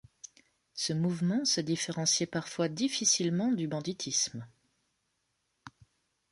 [0.73, 4.47] Ce mouvement se différenciait parfois difficilement du banditisme.